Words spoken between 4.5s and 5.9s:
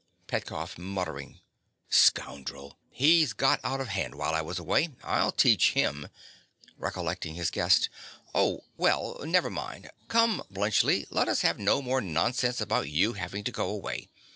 away. I'll teach